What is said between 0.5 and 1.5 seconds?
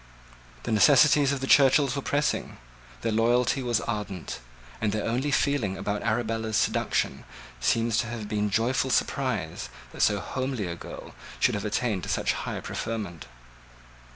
The necessities of the